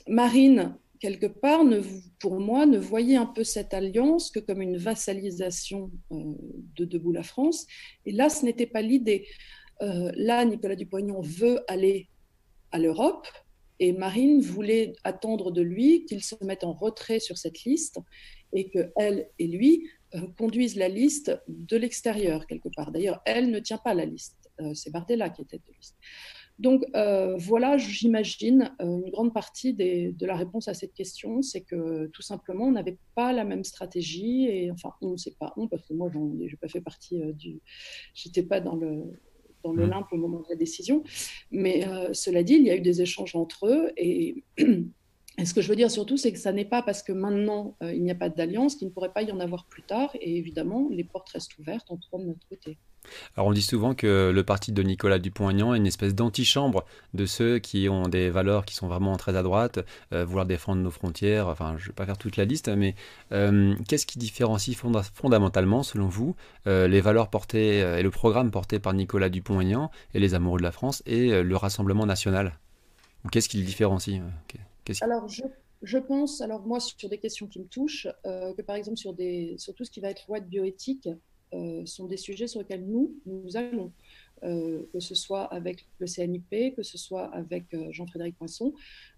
Marine 0.09 0.79
quelque 1.01 1.27
part, 1.27 1.65
ne, 1.65 1.81
pour 2.19 2.41
moi, 2.41 2.67
ne 2.67 2.79
voyez 2.79 3.17
un 3.17 3.27
peu 3.27 3.45
cette 3.45 3.75
alliance 3.75 4.31
que 4.31 4.41
comme 4.41 4.63
une 4.63 4.77
vassalisation 4.77 5.91
euh, 6.13 6.35
de 6.77 6.85
Debout 6.85 7.13
la 7.13 7.23
France. 7.23 7.67
Et 8.05 8.13
là, 8.13 8.29
ce 8.29 8.45
n'était 8.45 8.67
pas 8.67 8.83
l'idée. 8.83 9.27
Euh, 9.83 10.11
là, 10.15 10.45
Nicolas 10.45 10.77
Dupont-Aignan 10.77 11.21
veut 11.21 11.61
aller 11.69 12.09
à 12.73 12.79
l'Europe 12.79 13.27
et 13.81 13.93
Marine 13.93 14.41
voulait 14.41 14.95
attendre 15.05 15.53
de 15.53 15.63
lui 15.63 16.05
qu'il 16.05 16.23
se 16.23 16.35
mette 16.45 16.65
en 16.65 16.73
retrait 16.73 17.21
sur 17.21 17.39
cette 17.39 17.63
liste 17.63 17.99
et 18.53 18.71
que 18.71 18.91
elle 18.97 19.29
et 19.39 19.47
lui 19.47 19.89
euh, 20.15 20.27
conduisent 20.37 20.77
la 20.77 20.89
liste 20.89 21.39
de 21.47 21.77
l'extérieur 21.77 22.47
quelque 22.47 22.69
part. 22.75 22.91
D'ailleurs, 22.91 23.23
elle 23.25 23.51
ne 23.51 23.61
tient 23.61 23.79
pas 23.79 23.95
la 23.95 24.05
liste. 24.05 24.37
C'est 24.75 24.91
Bardella 24.91 25.31
qui 25.31 25.43
était 25.43 25.59
de 25.59 25.73
liste. 25.73 25.97
Donc 26.59 26.85
euh, 26.97 27.37
voilà, 27.37 27.79
j'imagine, 27.79 28.75
euh, 28.81 29.01
une 29.05 29.11
grande 29.11 29.33
partie 29.33 29.75
de 29.75 30.27
la 30.27 30.37
réponse 30.37 30.67
à 30.67 30.75
cette 30.75 30.93
question, 30.93 31.41
c'est 31.41 31.61
que 31.61 32.07
tout 32.09 32.23
simplement, 32.23 32.65
on 32.65 32.73
n'avait 32.73 32.99
pas 33.15 33.33
la 33.33 33.45
même 33.45 33.63
stratégie, 33.63 34.47
et 34.47 34.71
enfin, 34.73 34.93
on 35.01 35.13
ne 35.13 35.17
sait 35.17 35.37
pas, 35.39 35.53
on, 35.57 35.69
parce 35.69 35.87
que 35.87 35.95
moi, 35.95 36.11
je 36.13 36.19
n'ai 36.19 36.57
pas 36.61 36.69
fait 36.69 36.81
partie 36.81 37.23
euh, 37.23 37.33
du... 37.33 37.61
J'étais 38.13 38.43
pas 38.43 38.61
dans 38.61 38.75
le, 38.75 39.05
dans 39.63 39.73
le 39.73 39.87
mmh. 39.87 39.91
limpe 39.91 40.13
au 40.13 40.17
moment 40.17 40.41
de 40.41 40.47
la 40.51 40.57
décision, 40.57 41.05
mais 41.53 41.87
cela 42.13 42.43
dit, 42.43 42.55
il 42.55 42.67
y 42.67 42.71
a 42.71 42.77
eu 42.77 42.81
des 42.81 43.03
échanges 43.03 43.35
entre 43.37 43.67
eux, 43.69 43.93
et... 43.97 44.45
Et 45.41 45.45
ce 45.45 45.55
que 45.55 45.61
je 45.61 45.69
veux 45.69 45.77
dire 45.77 45.89
surtout, 45.89 46.17
c'est 46.17 46.33
que 46.33 46.39
ça 46.41 46.51
n'est 46.51 46.65
pas 46.65 46.83
parce 46.83 47.01
que 47.01 47.13
maintenant 47.13 47.77
il 47.81 48.03
n'y 48.03 48.11
a 48.11 48.17
pas 48.17 48.29
d'alliance 48.29 48.75
qu'il 48.75 48.89
ne 48.89 48.93
pourrait 48.93 49.13
pas 49.13 49.23
y 49.23 49.31
en 49.31 49.39
avoir 49.39 49.67
plus 49.67 49.85
tard. 49.85 50.11
Et 50.21 50.37
évidemment, 50.37 50.89
les 50.91 51.05
portes 51.05 51.29
restent 51.29 51.57
ouvertes, 51.59 51.89
en 51.93 51.97
tout 51.97 52.11
cas 52.11 52.19
de 52.19 52.25
notre 52.25 52.45
côté. 52.49 52.77
Alors 53.37 53.49
on 53.49 53.53
dit 53.53 53.63
souvent 53.63 53.95
que 53.95 54.31
le 54.35 54.43
parti 54.45 54.73
de 54.73 54.83
Nicolas 54.83 55.19
Dupont-Aignan 55.19 55.75
est 55.75 55.79
une 55.79 55.87
espèce 55.87 56.15
d'antichambre 56.15 56.85
de 57.15 57.27
ceux 57.27 57.59
qui 57.59 57.89
ont 57.89 58.09
des 58.09 58.31
valeurs 58.31 58.65
qui 58.65 58.75
sont 58.75 58.89
vraiment 58.89 59.17
très 59.17 59.37
à 59.37 59.43
droite, 59.43 59.81
euh, 60.13 60.25
vouloir 60.25 60.47
défendre 60.47 60.83
nos 60.83 60.91
frontières, 60.91 61.49
enfin 61.49 61.77
je 61.79 61.85
ne 61.85 61.89
vais 61.89 61.95
pas 61.95 62.07
faire 62.07 62.19
toute 62.19 62.37
la 62.37 62.45
liste, 62.45 62.69
mais 62.69 62.95
euh, 63.33 63.75
qu'est-ce 63.89 64.07
qui 64.07 64.19
différencie 64.19 64.77
fondamentalement 65.15 65.83
selon 65.83 66.09
vous 66.09 66.37
euh, 66.67 66.89
les 66.89 67.01
valeurs 67.01 67.31
portées 67.31 67.79
et 67.79 68.03
le 68.03 68.11
programme 68.11 68.51
porté 68.51 68.79
par 68.79 68.95
Nicolas 68.95 69.29
Dupont-Aignan 69.29 69.91
et 70.15 70.21
les 70.21 70.35
amoureux 70.35 70.59
de 70.59 70.65
la 70.65 70.73
France 70.73 71.03
et 71.07 71.43
le 71.43 71.57
Rassemblement 71.57 72.07
national? 72.07 72.59
Qu'est-ce 73.31 73.49
qui 73.49 73.59
le 73.59 73.65
différencie 73.65 74.21
Alors 75.01 75.29
je, 75.29 75.99
pense, 75.99 76.41
alors 76.41 76.67
moi 76.67 76.81
sur 76.81 77.09
des 77.09 77.19
questions 77.19 77.47
qui 77.47 77.61
me 77.61 77.67
touchent, 77.67 78.09
que 78.25 78.63
par 78.63 78.77
exemple 78.77 78.97
sur, 78.97 79.15
sur 79.59 79.75
tout 79.75 79.85
ce 79.85 79.91
qui 79.91 80.01
va 80.01 80.11
être 80.11 80.25
loi 80.29 80.41
de 80.41 80.47
bioéthique, 80.47 81.09
sont 81.87 82.07
des 82.07 82.17
sujets 82.17 82.47
sur 82.47 82.61
lesquels 82.61 82.87
nous, 82.87 83.15
nous 83.27 83.57
allons, 83.57 83.93
euh, 84.45 84.89
que 84.93 85.01
ce 85.01 85.15
soit 85.15 85.45
avec 85.45 85.87
le 85.99 86.07
CNIP, 86.07 86.77
que 86.77 86.83
ce 86.83 86.97
soit 86.97 87.27
avec 87.35 87.75
euh, 87.75 87.91
Jean-Frédéric 87.91 88.37
Poisson, 88.37 88.73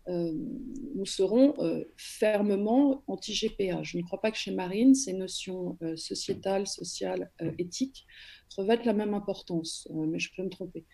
nous 0.08 1.06
serons 1.06 1.54
fermement 1.96 3.04
anti-GPA. 3.06 3.84
Je 3.84 3.96
ne 3.96 4.02
crois 4.02 4.20
pas 4.20 4.32
que 4.32 4.36
chez 4.36 4.50
Marine, 4.50 4.92
ces 4.92 5.12
notions 5.12 5.78
sociétales, 5.94 6.66
sociales, 6.66 7.30
éthiques 7.58 8.06
revêtent 8.56 8.86
la 8.86 8.92
même 8.92 9.14
importance, 9.14 9.86
mais 9.94 10.18
je 10.18 10.30
peux 10.34 10.42
me 10.42 10.48
tromper. 10.48 10.84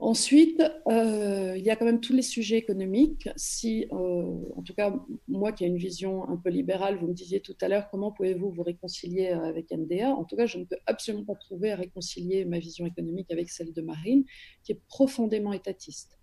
Ensuite, 0.00 0.62
euh, 0.86 1.54
il 1.56 1.64
y 1.64 1.70
a 1.70 1.76
quand 1.76 1.84
même 1.84 2.00
tous 2.00 2.12
les 2.12 2.22
sujets 2.22 2.56
économiques. 2.56 3.28
Si, 3.34 3.86
euh, 3.90 4.38
en 4.54 4.62
tout 4.62 4.72
cas, 4.72 4.94
moi 5.26 5.50
qui 5.50 5.64
ai 5.64 5.66
une 5.66 5.76
vision 5.76 6.28
un 6.28 6.36
peu 6.36 6.50
libérale, 6.50 6.98
vous 6.98 7.08
me 7.08 7.14
disiez 7.14 7.40
tout 7.40 7.56
à 7.60 7.66
l'heure 7.66 7.88
comment 7.90 8.12
pouvez-vous 8.12 8.52
vous 8.52 8.62
réconcilier 8.62 9.28
avec 9.28 9.72
MDA 9.72 10.10
En 10.10 10.24
tout 10.24 10.36
cas, 10.36 10.46
je 10.46 10.58
ne 10.58 10.64
peux 10.64 10.76
absolument 10.86 11.24
pas 11.24 11.34
trouver 11.34 11.72
à 11.72 11.76
réconcilier 11.76 12.44
ma 12.44 12.60
vision 12.60 12.86
économique 12.86 13.32
avec 13.32 13.50
celle 13.50 13.72
de 13.72 13.82
Marine, 13.82 14.24
qui 14.62 14.70
est 14.70 14.80
profondément 14.88 15.52
étatiste. 15.52 16.16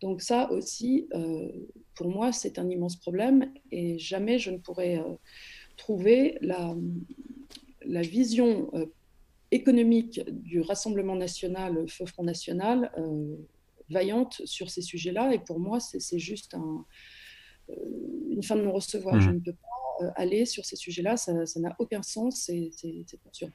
Donc 0.00 0.20
ça 0.20 0.50
aussi, 0.50 1.06
euh, 1.14 1.52
pour 1.94 2.08
moi, 2.08 2.32
c'est 2.32 2.58
un 2.58 2.68
immense 2.68 2.96
problème 2.96 3.54
et 3.70 3.96
jamais 3.96 4.40
je 4.40 4.50
ne 4.50 4.58
pourrais 4.58 5.00
trouver 5.76 6.36
la, 6.40 6.74
la 7.82 8.02
vision 8.02 8.72
économique 9.54 10.20
du 10.28 10.60
Rassemblement 10.60 11.14
national, 11.14 11.88
Feu 11.88 12.06
Front 12.06 12.24
National, 12.24 12.90
euh, 12.98 13.36
vaillante 13.88 14.42
sur 14.44 14.68
ces 14.70 14.82
sujets-là. 14.82 15.32
Et 15.32 15.38
pour 15.38 15.60
moi, 15.60 15.78
c'est 15.80 16.18
juste 16.18 16.54
un, 16.54 16.84
euh, 17.70 17.74
une 18.30 18.42
fin 18.42 18.56
de 18.56 18.62
non-recevoir. 18.62 19.20
Je 19.20 19.30
mmh. 19.30 19.34
ne 19.34 19.38
peux 19.40 19.52
pas 19.52 19.73
aller 20.16 20.46
sur 20.46 20.64
ces 20.64 20.76
sujets-là, 20.76 21.16
ça 21.16 21.32
n'a 21.32 21.74
aucun 21.78 22.02
sens, 22.02 22.36
c'est 22.46 22.70
sûr. 23.32 23.48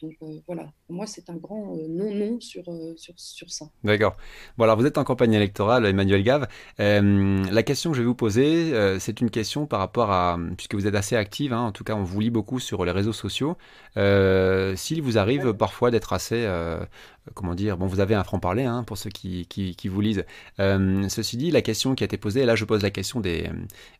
Donc 0.00 0.14
euh, 0.22 0.40
voilà, 0.46 0.72
pour 0.86 0.96
moi 0.96 1.06
c'est 1.06 1.30
un 1.30 1.36
grand 1.36 1.76
euh, 1.76 1.86
non-non 1.88 2.40
sur, 2.40 2.64
sur, 2.96 3.14
sur, 3.16 3.50
ça. 3.50 3.66
D'accord. 3.84 4.16
Bon 4.56 4.64
alors 4.64 4.76
vous 4.76 4.86
êtes 4.86 4.98
en 4.98 5.04
campagne 5.04 5.32
électorale, 5.32 5.86
Emmanuel 5.86 6.22
Gave. 6.22 6.48
la 6.78 7.62
question 7.62 7.90
que 7.90 7.96
je 7.96 8.02
vais 8.02 8.08
vous 8.08 8.14
poser, 8.14 8.98
c'est 8.98 9.20
une 9.20 9.30
question 9.30 9.66
par 9.66 9.80
rapport 9.80 10.10
à, 10.10 10.38
puisque 10.56 10.74
vous 10.74 10.86
êtes 10.86 10.94
assez 10.94 11.16
active, 11.16 11.52
hein, 11.52 11.60
en 11.60 11.72
tout 11.72 11.84
cas 11.84 11.94
on 11.94 12.04
vous 12.04 12.20
lit 12.20 12.30
beaucoup 12.30 12.60
sur 12.60 12.84
les 12.84 12.92
réseaux 12.92 13.12
sociaux, 13.12 13.56
s'il 13.96 15.02
vous 15.02 15.18
arrive 15.18 15.52
parfois 15.54 15.90
d'être 15.90 16.12
assez 16.12 16.46
comment 17.34 17.54
dire, 17.54 17.76
bon, 17.76 17.86
vous 17.86 18.00
avez 18.00 18.14
un 18.14 18.24
franc-parler 18.24 18.64
hein, 18.64 18.84
pour 18.84 18.98
ceux 18.98 19.10
qui, 19.10 19.46
qui, 19.46 19.88
vous 19.88 20.00
lisent. 20.00 20.24
Euh, 20.58 21.08
ceci 21.08 21.36
dit, 21.36 21.50
la 21.50 21.62
question 21.62 21.94
qui 21.94 22.04
a 22.04 22.06
été 22.06 22.16
posée, 22.16 22.42
et 22.42 22.44
là 22.46 22.54
je 22.54 22.64
pose 22.64 22.82
la 22.82 22.90
question 22.90 23.20
des, 23.20 23.48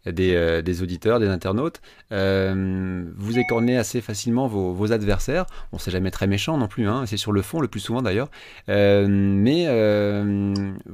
des, 0.06 0.34
euh, 0.34 0.82
auditeurs, 0.82 1.20
des 1.20 1.28
internautes, 1.28 1.80
euh, 2.12 3.04
vous 3.16 3.38
écornez 3.38 3.76
assez 3.76 4.00
facilement 4.00 4.46
vos, 4.46 4.72
vos 4.72 4.92
adversaires. 4.92 5.46
On 5.72 5.78
sait 5.78 5.90
jamais 5.90 6.10
très 6.10 6.26
méchant 6.26 6.56
non 6.58 6.68
plus, 6.68 6.88
hein, 6.88 7.04
c'est 7.06 7.16
sur 7.16 7.32
le 7.32 7.42
fond 7.42 7.60
le 7.60 7.68
plus 7.68 7.80
souvent 7.80 8.02
d'ailleurs. 8.02 8.30
mais 8.68 9.66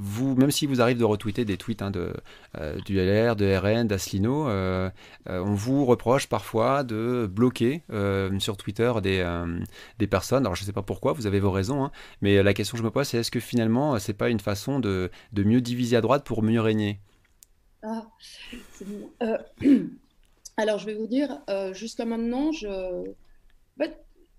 vous, 0.07 0.35
même 0.37 0.51
si 0.51 0.67
vous 0.67 0.81
arrive 0.81 0.99
de 0.99 1.05
retweeter 1.05 1.45
des 1.45 1.57
tweets 1.57 1.83
hein, 1.83 1.91
de, 1.91 2.13
du 2.85 2.97
LR, 2.97 3.37
de 3.37 3.57
RN, 3.57 3.87
d'Aslino, 3.87 4.49
on 5.27 5.55
vous 5.55 5.85
reproche 5.85 6.29
parfois 6.29 6.85
de 6.85 7.29
bloquer 7.31 7.83
sur 8.39 8.57
Twitter 8.57 8.93
des, 9.03 9.25
des 9.99 10.07
personnes. 10.07 10.45
Alors 10.45 10.55
je 10.55 10.63
ne 10.63 10.67
sais 10.67 10.73
pas 10.73 10.83
pourquoi, 10.83 11.13
vous 11.13 11.27
avez 11.27 11.41
vos 11.41 11.51
raisons, 11.51 11.85
hein, 11.85 11.93
mais 12.21 12.37
euh, 12.37 12.43
la 12.43 12.55
question 12.55 12.77
que 12.77 12.79
je 12.79 12.85
me 12.85 12.91
pose, 12.91 13.07
c'est 13.07 13.19
est-ce 13.19 13.31
que 13.31 13.41
finalement, 13.41 13.95
euh, 13.95 13.99
c'est 13.99 14.15
pas 14.15 14.31
une 14.31 14.41
façon 14.41 14.81
de, 14.81 15.11
de, 15.33 15.45
mieux 15.45 15.61
diviser 15.61 15.97
à 15.97 16.01
droite 16.01 16.25
pour 16.25 16.43
mieux 16.43 16.61
régner? 16.61 17.01
Ah, 17.83 18.07
euh, 19.23 19.39
Alors, 20.57 20.79
je 20.79 20.87
vais 20.87 20.95
vous 20.95 21.07
dire, 21.07 21.39
jusqu'à 21.73 22.07
maintenant, 22.07 22.51
je... 22.51 23.13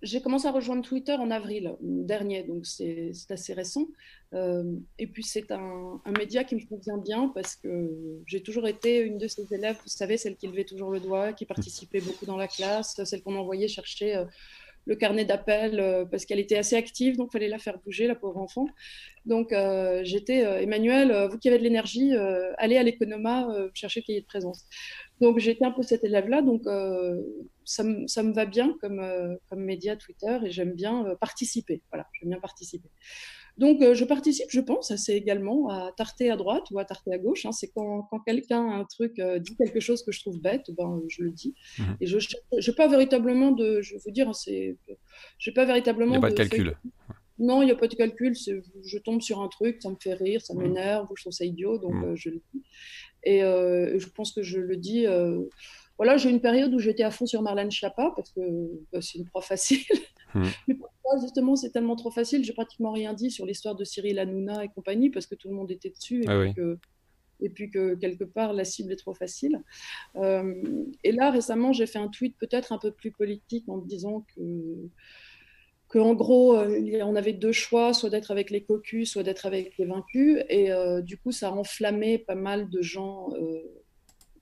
j'ai 0.02 0.22
commencé 0.22 0.48
à 0.48 0.52
rejoindre 0.52 0.84
Twitter 0.84 1.14
en 1.14 1.32
avril 1.32 1.76
dernier, 1.82 2.44
donc 2.44 2.66
c'est 2.66 3.12
assez 3.30 3.54
récent. 3.54 3.88
et 4.34 5.08
puis, 5.08 5.24
c'est 5.24 5.52
un, 5.52 6.02
un, 6.06 6.12
média 6.12 6.44
qui 6.44 6.56
me 6.56 6.66
convient 6.68 6.98
bien 6.98 7.32
parce 7.34 7.56
que 7.56 8.22
j'ai 8.26 8.42
toujours 8.42 8.68
été 8.68 9.00
une 9.00 9.18
de 9.18 9.28
ces 9.28 9.52
élèves, 9.54 9.78
vous 9.82 9.90
savez, 9.90 10.18
celle 10.18 10.36
qui 10.36 10.48
levait 10.48 10.66
toujours 10.66 10.92
le 10.92 11.00
doigt, 11.00 11.34
qui 11.34 11.46
participait 11.46 12.02
beaucoup 12.02 12.26
dans 12.26 12.38
la 12.38 12.48
classe, 12.48 13.02
celle 13.04 13.24
qu'on 13.24 13.36
envoyait 13.36 13.68
chercher 13.68 14.24
le 14.88 14.96
carnet 14.96 15.26
d'appel 15.26 15.80
euh, 15.80 16.06
parce 16.06 16.26
qu'elle 16.26 16.40
était 16.40 16.58
assez 16.58 16.76
active, 16.76 17.18
donc 17.18 17.32
fallait 17.32 17.50
la 17.50 17.60
faire 17.60 17.78
bouger, 17.80 18.08
la 18.08 18.16
pauvre 18.16 18.38
enfant. 18.38 18.68
Donc 19.26 19.52
euh, 19.52 20.02
j'étais, 20.04 20.46
euh, 20.46 20.62
Emmanuel, 20.62 21.28
vous 21.30 21.38
qui 21.38 21.50
avez 21.50 21.58
de 21.60 21.64
l'énergie, 21.64 22.14
allez 22.58 22.78
à 22.78 22.84
l'économa 22.84 23.48
chercher 23.74 24.00
le 24.00 24.06
cahier 24.06 24.22
de 24.22 24.26
présence. 24.26 24.66
Donc 25.20 25.40
j'étais 25.40 25.66
un 25.66 25.72
peu 25.72 25.84
cet 25.84 26.04
élève-là, 26.04 26.42
donc 26.42 26.64
ça, 27.66 27.84
ça, 28.08 28.24
me 28.24 28.34
va 28.34 28.46
bien 28.46 28.76
comme, 28.80 29.04
comme 29.50 29.60
média 29.60 29.96
Twitter 29.98 30.40
et 30.46 30.52
j'aime 30.52 30.74
bien 30.74 31.16
participer. 31.20 31.82
Voilà, 31.92 32.08
j'aime 32.20 32.30
bien 32.30 32.40
participer. 32.40 32.90
Donc, 33.58 33.82
je 33.94 34.06
participe, 34.06 34.46
je 34.50 34.62
pense, 34.62 34.92
assez 34.92 35.14
également 35.14 35.70
à 35.70 35.92
tarter 35.98 36.30
à 36.30 36.36
droite 36.36 36.66
ou 36.72 36.80
à 36.80 36.86
tarter 36.86 37.14
à 37.14 37.18
gauche. 37.18 37.46
Hein. 37.46 37.52
C'est 37.52 37.70
quand, 37.70 38.04
quand 38.04 38.20
quelqu'un 38.20 38.64
un 38.68 38.86
truc 38.86 39.20
dit 39.40 39.56
quelque 39.56 39.80
chose 39.80 40.04
que 40.04 40.12
je 40.12 40.20
trouve 40.20 40.40
bête, 40.40 40.70
ben, 40.78 41.02
je 41.08 41.24
le 41.24 41.32
dis. 41.32 41.56
Mmh 41.80 41.84
et 42.02 42.06
je 42.06 42.18
n'ai 42.18 42.76
pas 42.76 42.88
véritablement 42.88 43.52
de, 43.52 43.82
je 43.82 43.94
vais 43.94 44.02
vous 44.06 44.12
dire, 44.12 44.34
c'est, 44.36 44.78
j'ai 45.40 45.52
pas 45.52 45.66
véritablement. 45.66 46.16
Il 46.16 46.20
n'y 46.20 46.26
a 46.26 46.28
pas 46.28 46.30
de, 46.30 46.36
calcul. 46.36 46.78
Non, 47.40 47.62
il 47.62 47.66
n'y 47.66 47.72
a 47.72 47.76
pas 47.76 47.88
de 47.88 47.96
calcul. 47.96 48.36
Je 48.36 48.98
tombe 49.00 49.22
sur 49.22 49.42
un 49.42 49.48
truc, 49.48 49.82
ça 49.82 49.90
me 49.90 49.96
fait 50.00 50.14
rire, 50.14 50.42
ça 50.42 50.54
mmh. 50.54 50.62
m'énerve, 50.62 51.08
je 51.16 51.24
trouve 51.24 51.34
ça 51.34 51.46
idiot, 51.46 51.78
donc 51.78 51.94
mmh. 51.94 52.16
je 52.16 52.30
le 52.30 52.42
dis. 52.54 52.64
Et 53.24 53.40
je 53.42 54.10
pense 54.10 54.34
que 54.34 54.44
je 54.44 54.60
le 54.60 54.78
dis. 54.78 55.06
voilà, 55.98 56.18
j'ai 56.18 56.30
une 56.30 56.42
période 56.42 56.74
où 56.74 56.80
j'étais 56.80 57.04
à 57.04 57.12
fond 57.12 57.26
sur 57.26 57.42
Marlène 57.42 57.72
Schiappa 57.72 58.14
parce 58.16 58.32
que 58.32 58.42
bah, 58.92 59.02
c'est 59.02 59.18
une 59.18 59.26
proie 59.26 59.42
facile. 59.42 59.84
Mais 60.68 60.76
justement 61.22 61.56
c'est 61.56 61.72
tellement 61.72 61.96
trop 61.96 62.12
facile 62.12 62.44
J'ai 62.44 62.54
pratiquement 62.54 62.92
rien 62.92 63.14
dit 63.14 63.32
sur 63.32 63.46
l'histoire 63.46 63.76
de 63.76 63.84
Cyril 63.84 64.20
Hanouna 64.20 64.64
et 64.64 64.70
compagnie 64.70 65.10
parce 65.10 65.28
que 65.28 65.36
tout 65.36 65.50
le 65.50 65.56
monde 65.56 65.72
était 65.72 65.90
dessus 65.90 66.24
et, 66.24 66.28
ah 66.28 66.40
puis, 66.42 66.54
que, 66.54 66.78
et 67.40 67.50
puis, 67.50 67.70
que, 67.70 67.96
quelque 67.96 68.24
part 68.24 68.54
la 68.54 68.64
cible 68.64 68.92
est 68.92 68.98
trop 68.98 69.14
facile. 69.14 69.62
Euh, 70.16 70.54
et 71.04 71.12
là 71.12 71.32
récemment 71.32 71.74
j'ai 71.74 71.86
fait 71.86 72.00
un 72.00 72.10
tweet 72.10 72.36
peut-être 72.38 72.72
un 72.72 72.78
peu 72.78 72.92
plus 72.92 73.12
politique 73.12 73.68
en 73.68 73.78
disant 73.78 74.26
que 74.36 74.42
qu'en 75.90 76.16
gros, 76.16 76.54
euh, 76.58 77.02
on 77.04 77.16
avait 77.16 77.32
deux 77.32 77.54
choix, 77.54 77.94
soit 77.94 78.10
d'être 78.10 78.30
avec 78.30 78.50
les 78.50 78.62
cocus, 78.62 79.12
soit 79.12 79.24
d'être 79.24 79.46
avec 79.46 79.78
les 79.78 79.86
vaincus. 79.86 80.44
Et 80.50 80.70
euh, 80.70 81.02
du 81.02 81.18
coup, 81.18 81.32
ça 81.32 81.48
a 81.48 81.52
enflammé 81.52 82.18
pas 82.18 82.36
mal 82.36 82.70
de 82.70 82.82
gens 82.82 83.30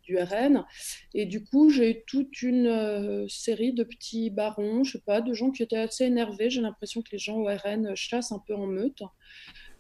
du 0.05 0.17
RN. 0.17 0.65
Et 1.13 1.25
du 1.25 1.43
coup, 1.43 1.69
j'ai 1.69 1.91
eu 1.91 2.03
toute 2.07 2.41
une 2.41 2.67
euh, 2.67 3.27
série 3.27 3.73
de 3.73 3.83
petits 3.83 4.29
barons, 4.29 4.83
je 4.83 4.93
sais 4.93 5.03
pas, 5.05 5.21
de 5.21 5.33
gens 5.33 5.51
qui 5.51 5.63
étaient 5.63 5.77
assez 5.77 6.05
énervés. 6.05 6.49
J'ai 6.49 6.61
l'impression 6.61 7.01
que 7.01 7.09
les 7.11 7.17
gens 7.17 7.37
au 7.37 7.45
RN 7.45 7.95
chassent 7.95 8.31
un 8.31 8.41
peu 8.45 8.55
en 8.55 8.67
meute. 8.67 9.01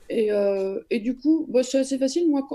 Et, 0.07 0.31
euh, 0.31 0.79
et 0.91 0.99
du 0.99 1.17
coup, 1.17 1.47
bah, 1.49 1.63
c'est 1.63 1.79
assez 1.79 1.97
facile. 1.97 2.29
Moi, 2.29 2.47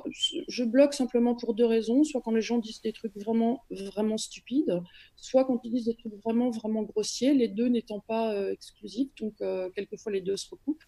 je 0.49 0.65
bloque 0.65 0.95
simplement 0.95 1.35
pour 1.35 1.55
deux 1.55 1.65
raisons. 1.65 2.05
Soit 2.05 2.21
quand 2.21 2.31
les 2.31 2.43
gens 2.43 2.59
disent 2.59 2.81
des 2.81 2.93
trucs 2.93 3.17
vraiment, 3.17 3.65
vraiment 3.71 4.19
stupides, 4.19 4.81
soit 5.17 5.45
quand 5.45 5.61
ils 5.65 5.73
disent 5.73 5.87
des 5.87 5.97
trucs 5.97 6.15
vraiment, 6.25 6.51
vraiment 6.51 6.83
grossiers, 6.83 7.35
les 7.35 7.49
deux 7.49 7.67
n'étant 7.67 8.01
pas 8.01 8.33
euh, 8.35 8.53
exclusifs. 8.53 9.11
Donc, 9.21 9.35
quelquefois, 9.75 10.13
les 10.13 10.21
deux 10.21 10.37
se 10.37 10.49
recoupent. 10.51 10.85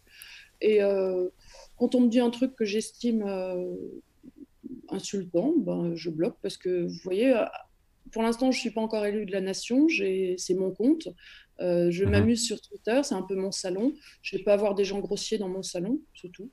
Et 0.60 0.78
quand 1.76 1.96
on 1.96 2.02
me 2.02 2.08
dit 2.08 2.20
un 2.20 2.30
truc 2.30 2.54
que 2.54 2.64
j'estime 2.64 3.24
insultant, 4.92 5.54
ben, 5.56 5.94
je 5.94 6.10
bloque 6.10 6.36
parce 6.42 6.56
que 6.56 6.86
vous 6.86 7.00
voyez, 7.04 7.34
euh, 7.34 7.44
pour 8.12 8.22
l'instant, 8.22 8.50
je 8.50 8.58
ne 8.58 8.60
suis 8.60 8.70
pas 8.70 8.80
encore 8.80 9.04
élu 9.04 9.26
de 9.26 9.32
la 9.32 9.40
nation, 9.40 9.86
c'est 9.88 10.54
mon 10.54 10.70
compte. 10.70 11.08
Euh, 11.60 11.90
je 11.90 12.04
mhm. 12.04 12.10
m'amuse 12.10 12.44
sur 12.44 12.60
Twitter, 12.60 13.00
c'est 13.04 13.14
un 13.14 13.22
peu 13.22 13.36
mon 13.36 13.52
salon. 13.52 13.92
Je 14.22 14.34
ne 14.34 14.38
vais 14.38 14.44
pas 14.44 14.54
avoir 14.54 14.74
des 14.74 14.84
gens 14.84 14.98
grossiers 14.98 15.38
dans 15.38 15.48
mon 15.48 15.62
salon, 15.62 16.00
surtout. 16.14 16.50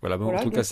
Voilà, 0.00 0.18
bon, 0.18 0.36
en 0.36 0.42
tout 0.42 0.50
cas, 0.50 0.62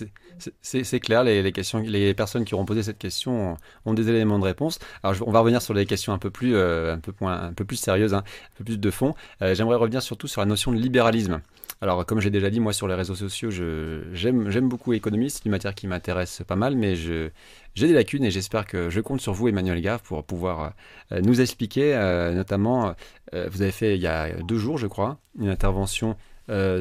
c'est 0.60 1.00
clair. 1.00 1.24
Les, 1.24 1.42
les, 1.42 1.52
questions, 1.52 1.78
les 1.78 2.12
personnes 2.12 2.44
qui 2.44 2.52
auront 2.52 2.66
posé 2.66 2.82
cette 2.82 2.98
question 2.98 3.56
ont, 3.86 3.94
des 3.94 4.10
éléments 4.10 4.38
de 4.38 4.44
réponse. 4.44 4.78
Alors, 5.02 5.26
on 5.26 5.32
va 5.32 5.40
revenir 5.40 5.62
sur 5.62 5.72
les 5.72 5.86
questions 5.86 6.12
un 6.12 6.18
peu 6.18 6.30
plus, 6.30 6.54
euh, 6.54 6.92
un 6.94 6.98
peu, 6.98 7.14
un 7.24 7.54
peu 7.54 7.64
plus 7.64 7.76
sérieuses, 7.76 8.12
hein, 8.12 8.24
un 8.26 8.56
peu 8.58 8.64
plus 8.64 8.78
de 8.78 8.90
fond. 8.90 9.14
J'aimerais 9.40 9.76
revenir 9.76 10.02
surtout 10.02 10.28
sur 10.28 10.42
la 10.42 10.46
notion 10.46 10.70
de 10.70 10.76
libéralisme. 10.76 11.40
Alors, 11.82 12.06
comme 12.06 12.20
j'ai 12.20 12.30
déjà 12.30 12.48
dit, 12.48 12.60
moi, 12.60 12.72
sur 12.72 12.86
les 12.86 12.94
réseaux 12.94 13.16
sociaux, 13.16 13.50
j'aime 13.50 14.68
beaucoup 14.68 14.92
l'économie. 14.92 15.30
C'est 15.30 15.44
une 15.46 15.50
matière 15.50 15.74
qui 15.74 15.88
m'intéresse 15.88 16.44
pas 16.46 16.54
mal, 16.54 16.76
mais 16.76 16.94
j'ai 16.94 17.32
des 17.74 17.92
lacunes 17.92 18.22
et 18.22 18.30
j'espère 18.30 18.66
que 18.66 18.88
je 18.88 19.00
compte 19.00 19.20
sur 19.20 19.32
vous, 19.32 19.48
Emmanuel 19.48 19.80
Gave, 19.80 20.00
pour 20.00 20.22
pouvoir 20.22 20.74
euh, 21.10 21.20
nous 21.22 21.40
expliquer, 21.40 21.96
euh, 21.96 22.34
notamment, 22.34 22.94
euh, 23.34 23.48
vous 23.50 23.62
avez 23.62 23.72
fait 23.72 23.96
il 23.96 24.00
y 24.00 24.06
a 24.06 24.32
deux 24.44 24.58
jours, 24.58 24.78
je 24.78 24.86
crois, 24.86 25.18
une 25.36 25.48
intervention 25.48 26.16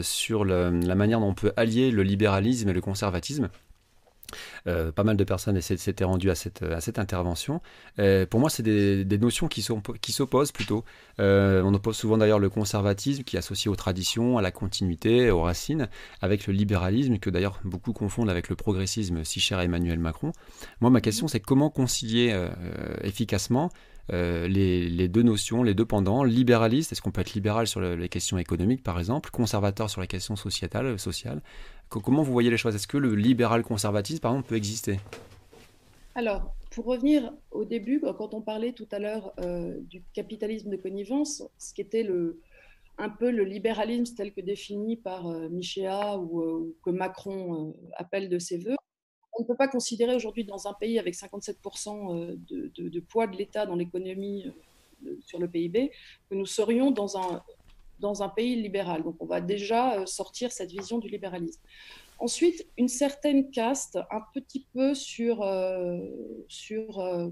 sur 0.03 0.45
la 0.45 0.95
manière 0.95 1.19
dont 1.19 1.29
on 1.29 1.33
peut 1.33 1.53
allier 1.57 1.89
le 1.89 2.03
libéralisme 2.03 2.69
et 2.69 2.73
le 2.73 2.81
conservatisme. 2.81 3.49
Euh, 4.67 4.91
pas 4.91 5.03
mal 5.03 5.17
de 5.17 5.23
personnes 5.23 5.59
s'étaient 5.61 6.03
rendues 6.03 6.29
à 6.29 6.35
cette, 6.35 6.63
cette 6.79 6.99
intervention. 6.99 7.61
Euh, 7.99 8.25
pour 8.25 8.39
moi, 8.39 8.49
c'est 8.49 8.63
des, 8.63 9.17
notions 9.17 9.47
qui 9.47 9.61
s'opposent 9.61 10.51
plutôt. 10.51 10.83
Euh, 11.19 11.61
on 11.63 11.73
oppose 11.73 11.95
souvent 11.95 12.17
d'ailleurs 12.17 12.39
le 12.39 12.49
conservatisme 12.49 13.23
qui 13.23 13.35
est 13.35 13.39
associé 13.39 13.69
aux 13.69 13.75
traditions, 13.75 14.37
à 14.37 14.41
la 14.41 14.51
continuité, 14.51 15.29
aux 15.29 15.41
racines, 15.41 15.89
avec 16.21 16.47
le 16.47 16.53
libéralisme 16.53 17.17
que 17.19 17.29
d'ailleurs 17.29 17.59
beaucoup 17.63 17.93
confondent 17.93 18.29
avec 18.29 18.49
le 18.49 18.55
progressisme 18.55 19.23
si 19.23 19.39
cher 19.39 19.59
à 19.59 19.65
Emmanuel 19.65 19.99
Macron. 19.99 20.31
Moi, 20.79 20.89
ma 20.89 21.01
question, 21.01 21.27
c'est 21.27 21.39
comment 21.39 21.69
concilier 21.69 22.35
efficacement 23.03 23.69
les, 24.09 24.89
les, 24.89 25.07
deux 25.07 25.21
notions, 25.21 25.63
les 25.63 25.73
deux 25.73 25.85
pendants, 25.85 26.23
libéraliste, 26.23 26.91
est-ce 26.91 27.01
qu'on 27.01 27.11
peut 27.11 27.21
être 27.21 27.33
libéral 27.33 27.67
sur 27.67 27.79
les 27.79 28.09
questions 28.09 28.37
économiques 28.37 28.83
par 28.83 28.99
exemple, 28.99 29.29
conservateur 29.29 29.89
sur 29.89 30.01
les 30.01 30.07
questions 30.07 30.35
sociétales, 30.35 30.99
sociales, 30.99 31.41
Comment 31.99 32.23
vous 32.23 32.31
voyez 32.31 32.49
les 32.49 32.57
choses? 32.57 32.73
Est-ce 32.73 32.87
que 32.87 32.97
le 32.97 33.15
libéral-conservatisme, 33.15 34.21
par 34.21 34.31
exemple, 34.31 34.47
peut 34.47 34.55
exister? 34.55 34.99
Alors, 36.15 36.53
pour 36.71 36.85
revenir 36.85 37.33
au 37.51 37.65
début, 37.65 38.01
quand 38.17 38.33
on 38.33 38.41
parlait 38.41 38.71
tout 38.71 38.87
à 38.91 38.99
l'heure 38.99 39.33
euh, 39.39 39.77
du 39.81 40.01
capitalisme 40.13 40.69
de 40.69 40.77
connivence, 40.77 41.43
ce 41.57 41.73
qui 41.73 41.81
était 41.81 42.03
le, 42.03 42.39
un 42.97 43.09
peu 43.09 43.29
le 43.29 43.43
libéralisme 43.43 44.15
tel 44.15 44.31
que 44.33 44.39
défini 44.39 44.95
par 44.95 45.27
euh, 45.27 45.49
Michéa 45.49 46.17
ou, 46.17 46.41
ou, 46.41 46.75
que 46.85 46.91
Macron 46.91 47.75
appelle 47.97 48.29
de 48.29 48.39
ses 48.39 48.57
voeux. 48.57 48.77
On 49.37 49.43
ne 49.43 49.47
peut 49.47 49.57
pas 49.57 49.67
considérer 49.67 50.15
aujourd'hui 50.15 50.45
dans 50.45 50.67
un 50.67 50.73
pays 50.73 50.97
avec 50.97 51.13
57% 51.15 52.37
de, 52.49 52.71
de, 52.73 52.89
de, 52.89 52.99
poids 53.01 53.27
de 53.27 53.35
l'État 53.35 53.65
dans 53.65 53.75
l'économie 53.75 54.45
sur 55.25 55.39
le 55.39 55.47
PIB 55.49 55.91
que 56.29 56.35
nous 56.35 56.45
serions 56.45 56.91
dans 56.91 57.17
un, 57.17 57.41
dans 58.01 58.23
un 58.23 58.29
pays 58.29 58.55
libéral. 58.61 59.03
Donc 59.03 59.15
on 59.19 59.25
va 59.25 59.39
déjà 59.39 60.05
sortir 60.05 60.51
cette 60.51 60.71
vision 60.71 60.97
du 60.97 61.07
libéralisme. 61.07 61.61
Ensuite, 62.21 62.67
une 62.77 62.87
certaine 62.87 63.49
caste, 63.49 63.97
un 64.11 64.21
petit 64.35 64.67
peu 64.73 64.93
sur, 64.93 65.41
euh, 65.41 65.97
sur 66.47 66.99
euh, 66.99 67.29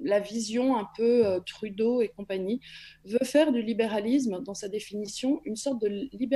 la 0.00 0.18
vision 0.18 0.76
un 0.76 0.88
peu 0.96 1.24
euh, 1.24 1.38
Trudeau 1.38 2.02
et 2.02 2.08
compagnie, 2.08 2.60
veut 3.04 3.24
faire 3.24 3.52
du 3.52 3.62
libéralisme, 3.62 4.42
dans 4.42 4.54
sa 4.54 4.68
définition, 4.68 5.40
une 5.44 5.54
sorte 5.54 5.80
de 5.80 5.86
libéralisme 5.86 6.28